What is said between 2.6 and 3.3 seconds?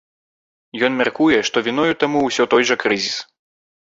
жа крызіс.